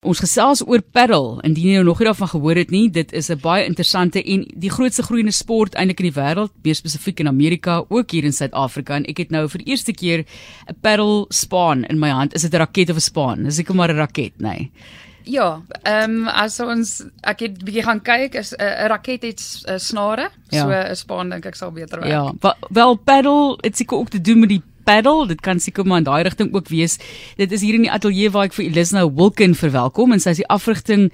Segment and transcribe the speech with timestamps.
[0.00, 1.42] Ons gesels oor paddle.
[1.44, 4.46] Indien jy nou nog nie daarvan gehoor het nie, dit is 'n baie interessante en
[4.56, 8.32] die grootste groeiende sport eintlik in die wêreld, meer spesifiek in Amerika, ook hier in
[8.32, 10.24] Suid-Afrika en ek het nou vir die eerste keer
[10.68, 12.34] 'n paddle span in my hand.
[12.34, 13.44] Is dit 'n raket of 'n span?
[13.44, 14.42] Dis seker maar 'n raket, nê.
[14.42, 14.70] Nee.
[15.24, 19.42] Ja, ehm um, as ons ek het bietjie gaan kyk, is 'n uh, raket het
[19.68, 20.62] uh, snare, ja.
[20.62, 22.10] so 'n span dink ek sal beter werk.
[22.10, 25.28] Ja, wel paddle, dit seker ook te doen met die paddle.
[25.30, 26.98] Dit kan seker maar in daai rigting ook wees.
[27.38, 30.42] Dit is hier in die ateljee waar ek vir Elisna Wilken verwelkom en sy is
[30.42, 31.10] die afrigting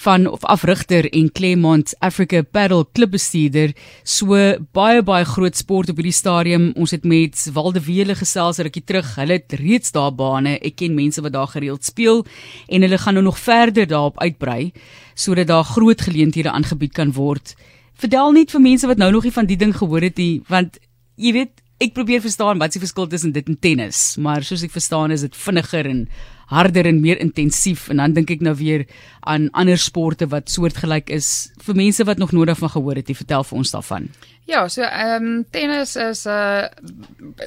[0.00, 3.74] van of afrigter en Claremont Africa Paddle klubbestuurder.
[4.02, 4.38] So
[4.76, 6.70] baie baie groot sport op hierdie stadium.
[6.80, 9.14] Ons het met Waldewele gesels rukkie terug.
[9.20, 10.56] Hulle het reeds daar bane.
[10.58, 12.24] Ek ken mense wat daar gereeld speel
[12.68, 14.72] en hulle gaan nou nog verder daarop uitbrei
[15.20, 17.54] sodat daar groot geleenthede aangebied kan word.
[18.00, 20.78] Verdel net vir mense wat nou nog nie van die ding gehoor het nie, want
[21.20, 24.74] jy weet ek probeer verstaan wat se verskil tussen dit en tennis, maar soos ek
[24.74, 26.02] verstaan is dit vinniger en
[26.50, 28.86] harder en meer intensief en dan dink ek nou weer
[29.30, 33.08] aan ander sporte wat soortgelyk is vir mense wat nog nooit daarvan gehoor het.
[33.08, 34.08] Jy vertel vir ons daarvan.
[34.50, 36.66] Ja, so ehm um, tennis is 'n uh,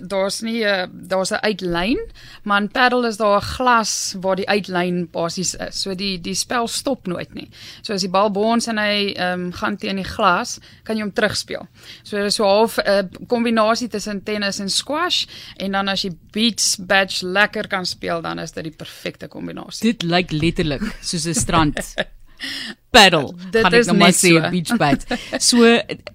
[0.08, 2.00] daar's nie 'n uh, daar's 'n uitlyn,
[2.44, 5.82] maar in paddle is daar 'n glas waar die uitlyn basies is.
[5.82, 7.50] So die die spel stop nooit nie.
[7.82, 11.02] So as die bal boons en hy ehm um, gaan teen die glas, kan jy
[11.02, 11.68] hom terugspeel.
[12.04, 15.26] So dit is so half 'n uh, kombinasie tussen tennis en squash
[15.58, 18.93] en dan as jy beach badge lekker kan speel, dan is dit die perfekte
[19.32, 19.92] kombinasie.
[19.92, 21.80] Dit lyk letterlik soos 'n strand.
[22.94, 23.34] paddle.
[23.52, 24.50] Dit gaan ek nou maar sê so.
[24.54, 25.06] beach pad.
[25.42, 25.66] So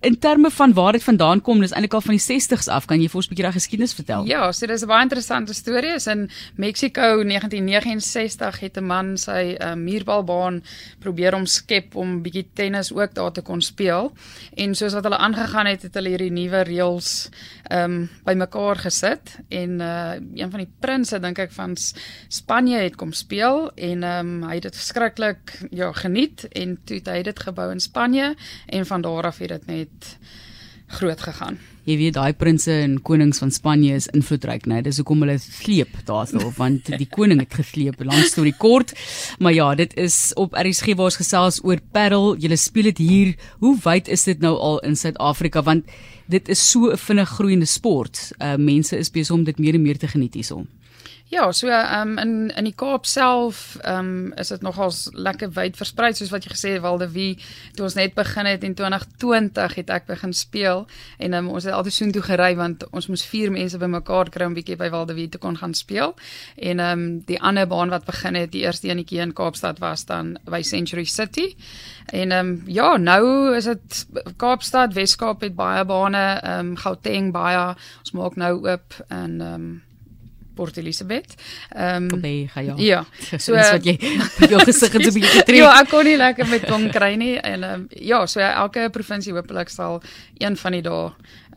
[0.06, 2.86] in terme van waar dit vandaan kom, dis eintlik al van die 60s af.
[2.90, 4.26] Kan jy vir ons 'n bietjie daai geskiedenis vertel?
[4.30, 5.94] Ja, so dis 'n baie interessante storie.
[5.98, 10.62] Is in Mexico 1969 het 'n man sy uh, muurbalbaan
[11.00, 14.12] probeer omskep om bietjie tennis ook daar te kon speel.
[14.56, 17.30] En soos wat hulle aangegaan het, het hulle hierdie nuwe reëls
[17.68, 21.76] ehm um, bymekaar gesit en uh, een van die prinses dink ek van
[22.28, 26.76] Spanje het kom speel en ehm um, hy het dit verskriklik ja geniet en en
[26.84, 28.34] toe het hy dit gebou in Spanje
[28.66, 30.14] en van daar af het dit net
[30.88, 31.58] groot gegaan.
[31.88, 34.80] Jy weet daai prinses en konings van Spanje is invloedryk, né?
[34.84, 38.94] Dis hoekom hulle sleep daarso want die koning het gesleep, lang storie kort.
[39.40, 42.36] Maar ja, dit is op RSG waar ons gesels oor paddle.
[42.40, 43.34] Julle speel dit hier.
[43.64, 45.88] Hoe wyd is dit nou al in Suid-Afrika want
[46.28, 48.32] dit is so 'n vinnig groeiende sport.
[48.38, 50.68] Uh mense is besig om dit meer en meer te geniet hierson.
[51.30, 55.76] Ja, so um, in in die Kaap self ehm um, is dit nogals lekker wyd
[55.76, 57.34] versprei soos wat jy gesê het Walde wie
[57.76, 60.86] toe ons net begin het in 2020 het ek begin speel
[61.18, 64.46] en um, ons het altyd so intoe gery want ons moes vier mense bymekaar kry
[64.48, 66.14] om bietjie by Walde wie te kon gaan speel.
[66.56, 70.06] En ehm um, die ander baan wat begin het, die eerste enetjie in Kaapstad was
[70.08, 71.50] dan by Century City.
[72.06, 74.06] En ehm um, ja, nou is dit
[74.36, 77.76] Kaapstad, Weskaap het baie bane, ehm um, Gauteng baie.
[78.00, 79.68] Ons maak nou oop en ehm um,
[80.58, 81.36] Port Elizabeth.
[81.70, 82.74] Ehm um, by ja.
[82.76, 83.02] Ja.
[83.44, 83.94] So uh, wat jy
[84.52, 85.60] jou gesig het so 'n bietjie getrek.
[85.60, 88.88] Ja, ek kon nie lekker met tong kry nie en ehm um, ja, so elke
[88.90, 90.02] provinsie hopelik sal
[90.38, 91.04] een van die dae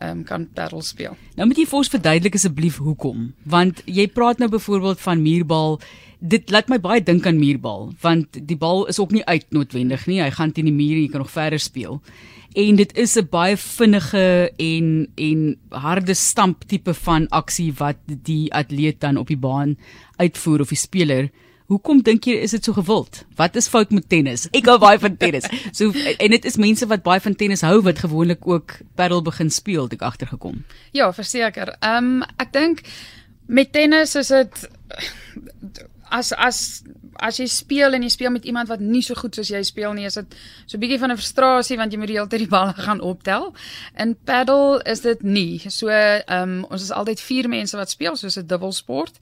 [0.02, 1.16] ehm um, kan paddle speel.
[1.36, 3.32] Nou moet jy vir ons verduidelik asseblief hoekom?
[3.44, 5.80] Want jy praat nou byvoorbeeld van muurbal
[6.22, 10.06] Dit laat my baie dink aan muurbal want die bal is ook nie uit noodwendig
[10.06, 11.98] nie hy gaan teen die muur jy kan nog verder speel
[12.54, 18.52] en dit is 'n baie vinnige en en harde stamp tipe van aksie wat die
[18.54, 19.76] atleet dan op die baan
[20.16, 21.30] uitvoer of die speler.
[21.66, 23.24] Hoekom dink jy is dit so gewild?
[23.36, 24.48] Wat is fout met tennis?
[24.50, 25.46] Ek hou baie van tennis.
[25.78, 29.50] So en dit is mense wat baie van tennis hou wat gewoonlik ook paddle begin
[29.50, 30.64] speel, het ek agtergekom.
[30.92, 31.76] Ja, verseker.
[31.80, 32.82] Ehm um, ek dink
[33.46, 34.68] met tennis is dit
[36.12, 36.82] as as
[37.22, 39.92] as jy speel en jy speel met iemand wat nie so goed soos jy speel
[39.94, 40.34] nie, is dit
[40.66, 43.00] so 'n bietjie van 'n frustrasie want jy moet die hele tyd die balle gaan
[43.00, 43.52] optel.
[43.96, 45.60] In paddle is dit nie.
[45.68, 49.18] So ehm um, ons is altyd vier mense wat speel soos 'n dubbelsport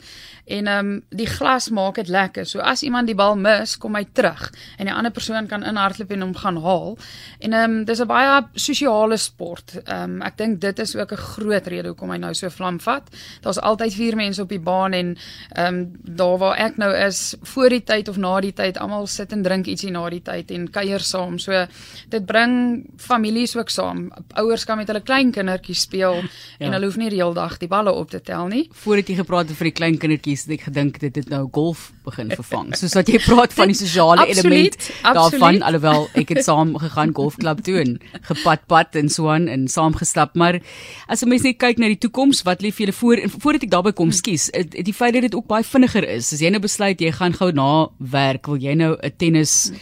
[0.47, 2.47] en ehm um, die glas maak dit lekker.
[2.47, 6.11] So as iemand die bal mis, kom hy terug en die ander persoon kan inhardloop
[6.11, 6.99] en hom gaan haal.
[7.39, 9.77] En ehm um, dis 'n baie sosiale sport.
[9.85, 12.81] Ehm um, ek dink dit is ook 'n groot rede hoekom hy nou so vlam
[12.81, 13.11] vat.
[13.41, 15.17] Daar's altyd vier mense op die baan en
[15.57, 19.07] ehm um, daar waar ek nou is, voor die tyd of na die tyd, almal
[19.11, 21.39] sit en drink ietsie na die tyd en kuier saam.
[21.43, 21.67] So
[22.11, 24.09] dit bring families ook saam.
[24.41, 26.31] Ouers kan met hulle kleinkindertjies speel ja.
[26.67, 28.65] en hulle hoef nie die hele dag die balle op te tel nie.
[28.85, 32.33] Voordat jy gepraat het vir die kleinkindertjies het ek gedink dit het nou golf begin
[32.35, 32.73] vervang.
[32.79, 37.63] Soos wat jy praat van die sosiale element daarvan alhoewel ek het saam gegaan golfklub
[37.67, 37.97] toe en
[38.29, 40.61] gepad pad en so aan en saam gestap, maar
[41.07, 43.63] as 'n mens net kyk na die toekoms, wat lê vir julle voor en voordat
[43.63, 44.51] ek daarby kom, skus,
[44.89, 46.33] die feit dat dit ook baie vinniger is.
[46.33, 49.73] As jy nou besluit jy gaan gou na werk, wil jy nou 'n tennis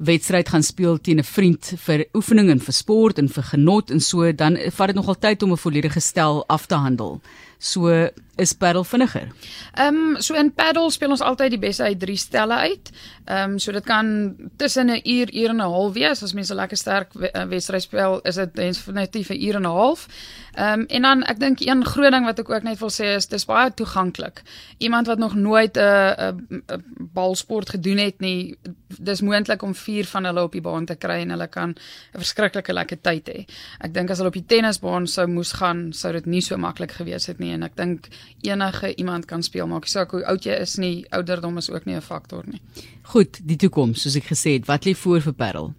[0.00, 4.00] wedstryd gaan speel teen 'n vriend vir oefening en vir sport en vir genot en
[4.00, 7.20] so dan vat dit nogal tyd om 'n volledige stel af te handel.
[7.60, 8.08] So
[8.40, 9.28] is paddle vinniger.
[9.74, 12.90] Ehm um, so in paddle speel ons altyd die beste uit 3 stelle uit.
[13.24, 16.54] Ehm um, so dit kan tussen 'n uur, uur en 'n half wees as mense
[16.54, 20.06] lekker sterk eh, wedstryd speel, is dit definitief 'n uur en 'n half.
[20.54, 23.04] Ehm um, en dan ek dink een groot ding wat ek ook net wil sê
[23.16, 24.42] is dis baie toeganklik.
[24.78, 28.58] Iemand wat nog nooit 'n 'n balsport gedoen het nie,
[28.98, 32.18] dis moontlik om 4 van hulle op die baan te kry en hulle kan 'n
[32.18, 33.44] verskriklike lekker tyd hê.
[33.78, 36.92] Ek dink as hulle op die tennisbaan sou moes gaan, sou dit nie so maklik
[36.92, 38.08] gewees het nie en ek dink
[38.42, 41.84] enige iemand kan speel maak nie saak hoe oud jy is nie, ouderdom is ook
[41.86, 42.60] nie 'n faktor nie.
[43.02, 45.72] Goed, die toekoms, soos ek gesê het, wat lê voor vir paddle?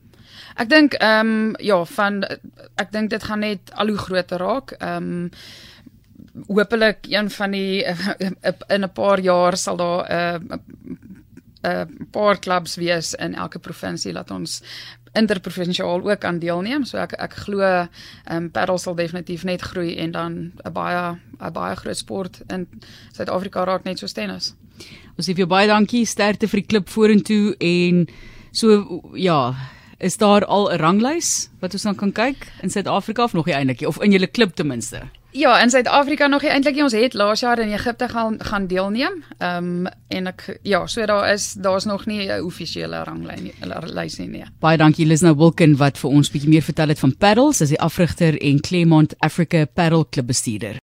[0.56, 2.24] Ek dink ehm um, ja, van
[2.76, 4.76] ek dink dit gaan net al hoe groter raak.
[4.80, 5.30] Ehm um,
[6.48, 7.84] hopelik een van die
[8.76, 10.58] in 'n paar jaar sal daar 'n uh,
[11.64, 14.62] 'n uh, paar klubs wees in elke provinsie laat ons
[15.14, 16.86] interprovinsiaal ook aan deelneem.
[16.86, 17.88] So ek ek glo ehm
[18.30, 22.68] um, paddle sal definitief net groei en dan 'n baie 'n baie groot sport in
[23.12, 24.56] Suid-Afrika raak net so tennis.
[25.18, 28.08] Ons sê vir baie dankie sterkte vir die klub vorentoe en
[28.52, 29.56] so ja,
[30.00, 33.56] is daar al 'n ranglys wat ons dan kan kyk in Suid-Afrika of nog nie
[33.56, 35.10] eintlik of in julle klub ten minste?
[35.32, 36.84] Ja, in Suid-Afrika nog nie eintlik nie.
[36.84, 39.24] Ons het laas jaar in Egipte gaan gaan deelneem.
[39.38, 43.52] Ehm um, en ek ja, so daar is daar's nog nie 'n offisiële ranglyn
[43.94, 44.44] lys nie, nie.
[44.60, 47.80] Baie dankie Lisna Wilken wat vir ons bietjie meer vertel het van paddles as die
[47.80, 50.80] afrigter en Claremont Africa Paddle Club bestuurder.